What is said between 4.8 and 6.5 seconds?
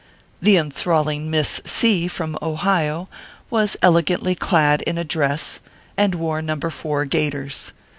in a dress, and wore